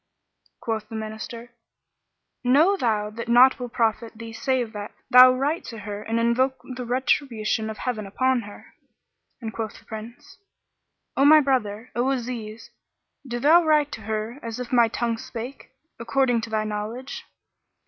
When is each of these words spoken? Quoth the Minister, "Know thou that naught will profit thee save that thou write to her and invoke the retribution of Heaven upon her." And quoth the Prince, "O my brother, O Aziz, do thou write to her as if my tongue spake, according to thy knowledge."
Quoth 0.61 0.89
the 0.89 0.95
Minister, 0.95 1.51
"Know 2.43 2.75
thou 2.75 3.11
that 3.11 3.27
naught 3.29 3.59
will 3.59 3.69
profit 3.69 4.13
thee 4.15 4.33
save 4.33 4.73
that 4.73 4.95
thou 5.11 5.31
write 5.31 5.63
to 5.65 5.77
her 5.77 6.01
and 6.01 6.19
invoke 6.19 6.59
the 6.75 6.87
retribution 6.87 7.69
of 7.69 7.77
Heaven 7.77 8.07
upon 8.07 8.41
her." 8.41 8.73
And 9.41 9.53
quoth 9.53 9.77
the 9.77 9.85
Prince, 9.85 10.39
"O 11.15 11.23
my 11.23 11.39
brother, 11.39 11.91
O 11.95 12.09
Aziz, 12.09 12.71
do 13.27 13.37
thou 13.39 13.63
write 13.63 13.91
to 13.91 14.01
her 14.01 14.39
as 14.41 14.59
if 14.59 14.73
my 14.73 14.87
tongue 14.87 15.19
spake, 15.19 15.69
according 15.99 16.41
to 16.41 16.49
thy 16.49 16.63
knowledge." 16.63 17.23